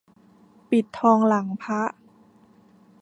[0.69, 1.81] ปิดทองหลังพระ